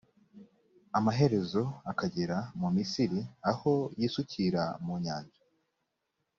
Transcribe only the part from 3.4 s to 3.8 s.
aho